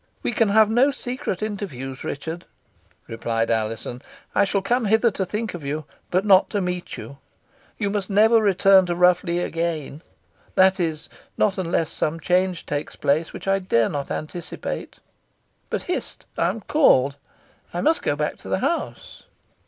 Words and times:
"We 0.23 0.31
can 0.31 0.49
have 0.49 0.67
no 0.67 0.89
secret 0.89 1.43
interviews, 1.43 2.03
Richard," 2.03 2.45
replied 3.07 3.51
Alizon; 3.51 4.01
"I 4.33 4.45
shall 4.45 4.63
come 4.63 4.85
hither 4.85 5.11
to 5.11 5.27
think 5.27 5.53
of 5.53 5.63
you, 5.63 5.85
but 6.09 6.25
not 6.25 6.49
to 6.49 6.59
meet 6.59 6.97
you. 6.97 7.19
You 7.77 7.91
must 7.91 8.09
never 8.09 8.41
return 8.41 8.87
to 8.87 8.95
Rough 8.95 9.23
Lee 9.23 9.41
again 9.41 10.01
that 10.55 10.79
is, 10.79 11.07
not 11.37 11.59
unless 11.59 11.91
some 11.91 12.19
change 12.19 12.65
takes 12.65 12.95
place, 12.95 13.31
which 13.31 13.47
I 13.47 13.59
dare 13.59 13.89
not 13.89 14.09
anticipate 14.09 14.97
but, 15.69 15.83
hist! 15.83 16.25
I 16.35 16.49
am 16.49 16.61
called. 16.61 17.17
I 17.71 17.81
must 17.81 18.01
go 18.01 18.15
back 18.15 18.37
to 18.39 18.49
the 18.49 18.57
house." 18.57 19.25